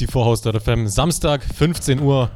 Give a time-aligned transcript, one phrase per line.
[0.00, 2.30] Ja, 54 House.fm, Samstag, 15 Uhr.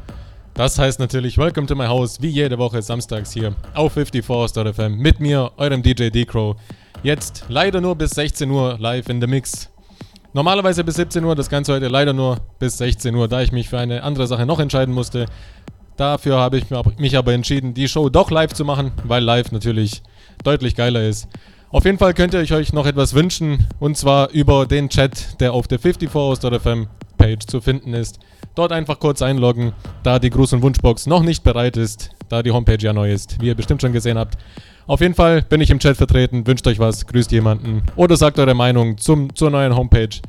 [0.55, 4.97] Das heißt natürlich Welcome to my house, wie jede Woche samstags hier auf 54 House.fm
[4.97, 6.57] mit mir, eurem DJ D-Crow.
[7.03, 9.71] Jetzt leider nur bis 16 Uhr live in the Mix.
[10.33, 13.69] Normalerweise bis 17 Uhr, das Ganze heute leider nur bis 16 Uhr, da ich mich
[13.69, 15.27] für eine andere Sache noch entscheiden musste.
[15.97, 16.67] Dafür habe ich
[16.99, 20.03] mich aber entschieden, die Show doch live zu machen, weil live natürlich
[20.43, 21.29] deutlich geiler ist.
[21.71, 25.53] Auf jeden Fall könnt ihr euch noch etwas wünschen und zwar über den Chat, der
[25.53, 26.89] auf der 54house.fm
[27.25, 28.19] Page zu finden ist.
[28.55, 32.51] Dort einfach kurz einloggen, da die Gruß- und Wunschbox noch nicht bereit ist, da die
[32.51, 34.37] Homepage ja neu ist, wie ihr bestimmt schon gesehen habt.
[34.87, 38.39] Auf jeden Fall bin ich im Chat vertreten, wünscht euch was, grüßt jemanden oder sagt
[38.39, 40.21] eure Meinung zum, zur neuen Homepage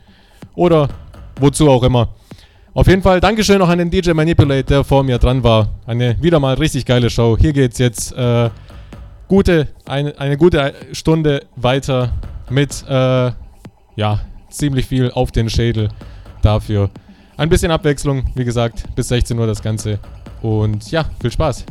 [0.55, 0.87] oder
[1.39, 2.15] wozu auch immer.
[2.73, 5.75] Auf jeden Fall Dankeschön noch an den DJ Manipulate, der vor mir dran war.
[5.85, 7.37] Eine wieder mal richtig geile Show.
[7.37, 8.49] Hier geht's jetzt äh,
[9.27, 12.13] gute, eine, eine gute Stunde weiter
[12.49, 13.31] mit äh,
[13.97, 15.89] ja, ziemlich viel auf den Schädel
[16.45, 16.89] dafür.
[17.37, 19.99] Ein bisschen Abwechslung, wie gesagt, bis 16 Uhr das Ganze.
[20.41, 21.65] Und ja, viel Spaß.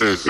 [0.00, 0.29] veces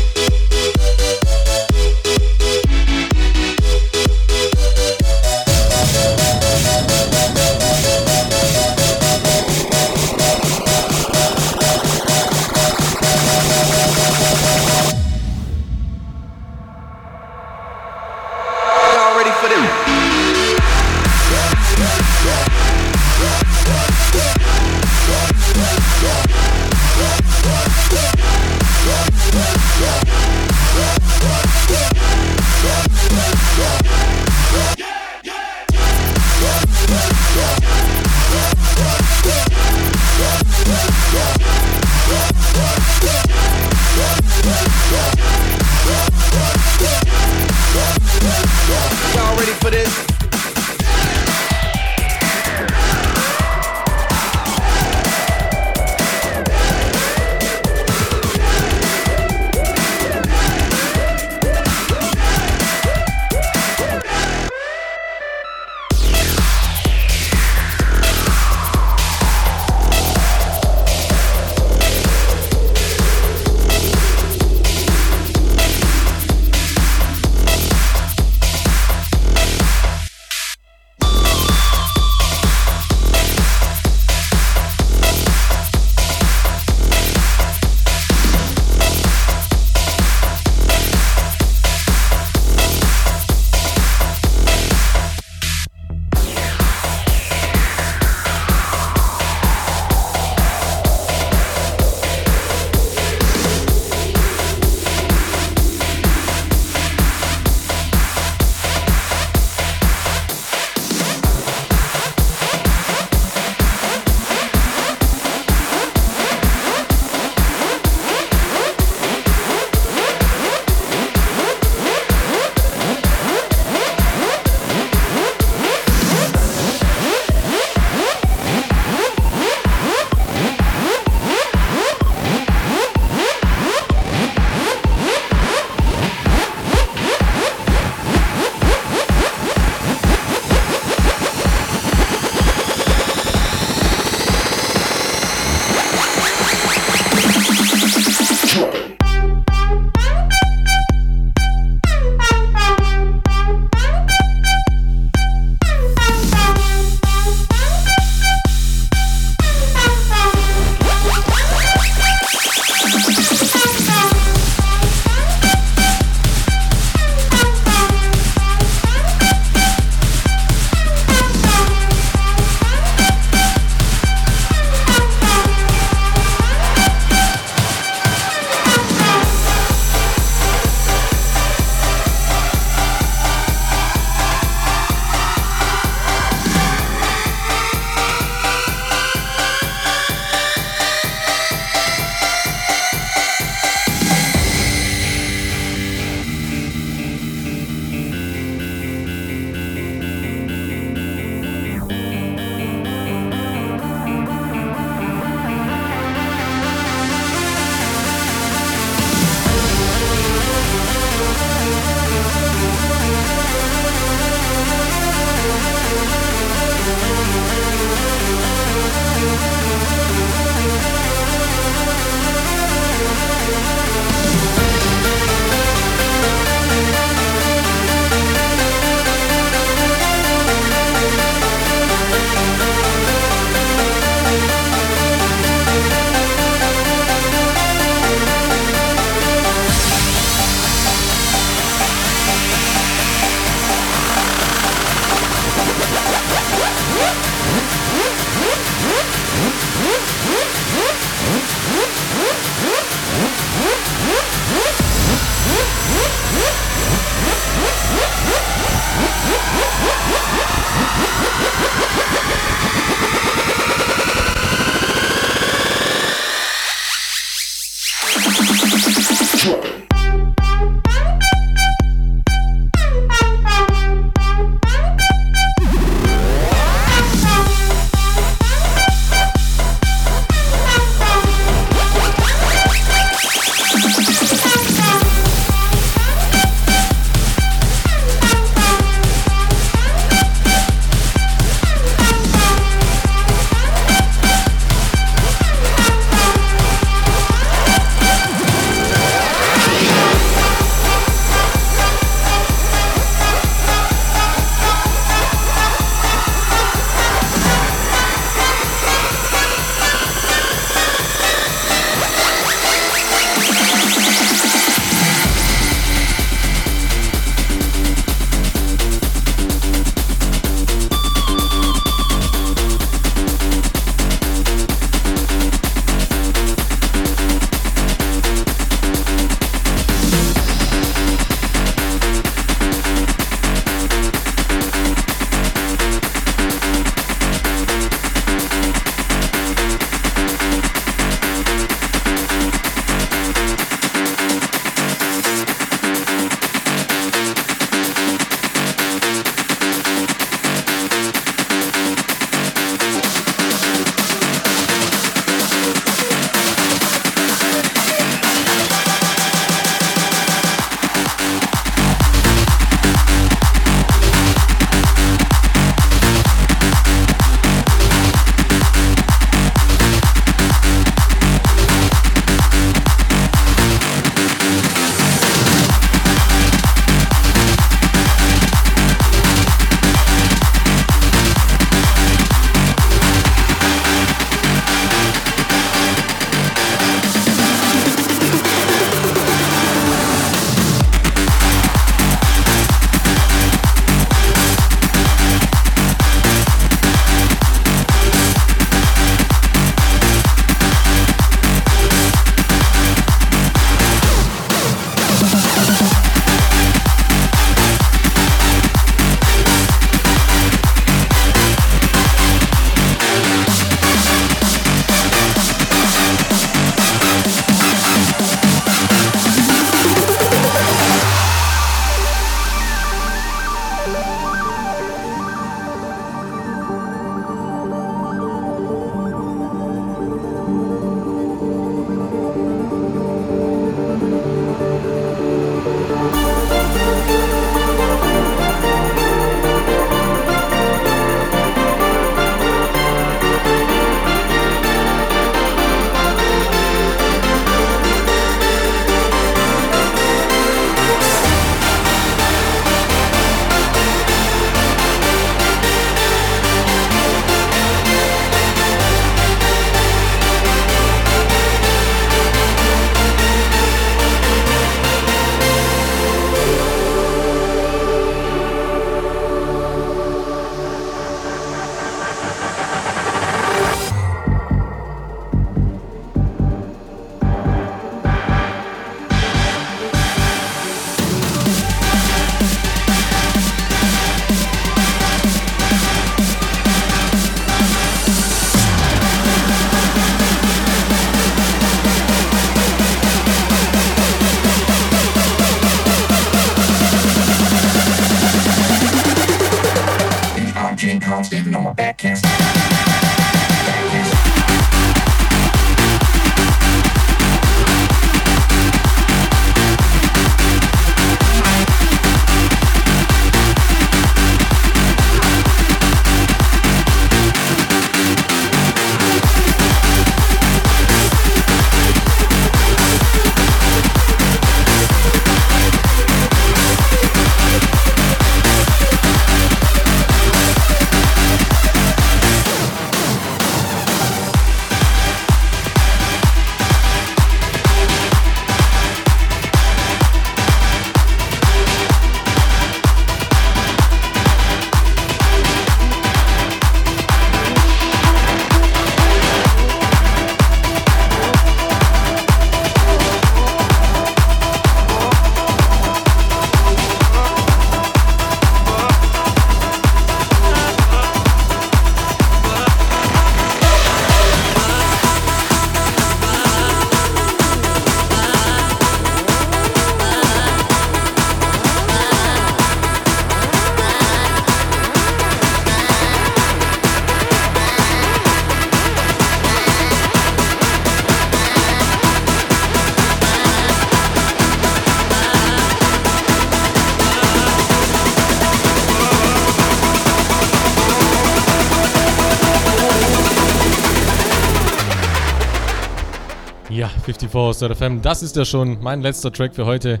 [597.04, 600.00] 54 Star FM, das ist ja schon mein letzter Track für heute.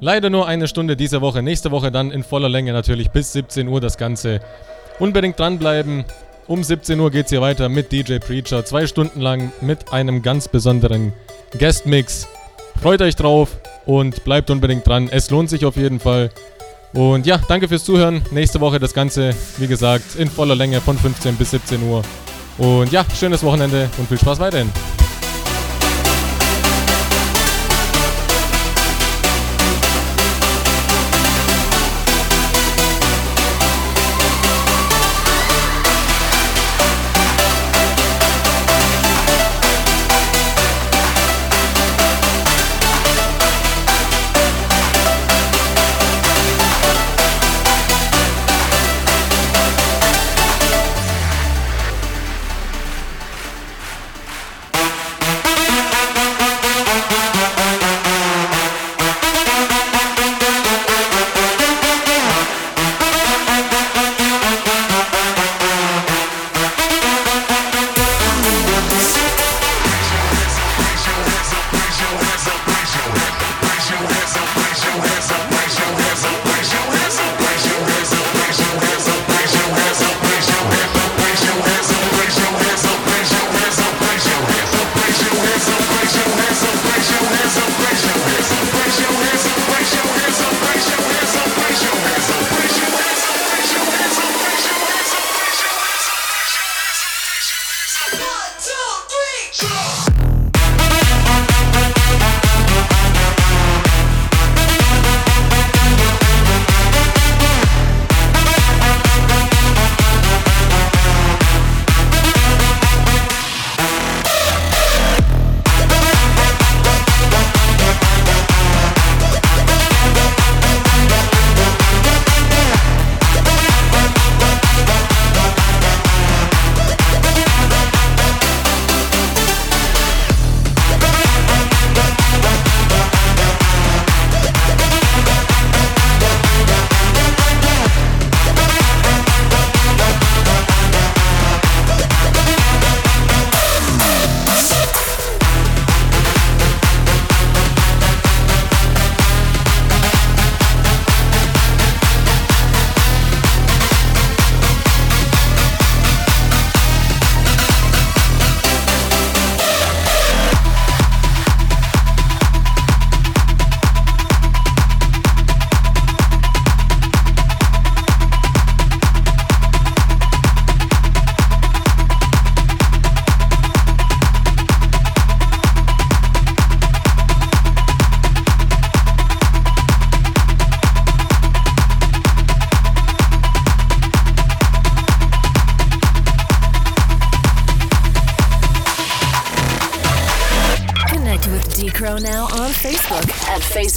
[0.00, 1.42] Leider nur eine Stunde diese Woche.
[1.42, 4.40] Nächste Woche dann in voller Länge natürlich bis 17 Uhr das Ganze.
[4.98, 6.04] Unbedingt dranbleiben.
[6.46, 8.64] Um 17 Uhr geht es hier weiter mit DJ Preacher.
[8.64, 11.12] Zwei Stunden lang mit einem ganz besonderen
[11.58, 12.28] Guest-Mix.
[12.80, 15.08] Freut euch drauf und bleibt unbedingt dran.
[15.10, 16.30] Es lohnt sich auf jeden Fall.
[16.92, 18.22] Und ja, danke fürs Zuhören.
[18.30, 22.02] Nächste Woche das Ganze, wie gesagt, in voller Länge von 15 bis 17 Uhr.
[22.58, 24.70] Und ja, schönes Wochenende und viel Spaß weiterhin.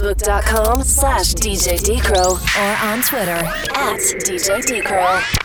[0.08, 1.78] facebook.com slash DJ
[2.58, 3.44] or on Twitter
[3.76, 5.37] at DJ.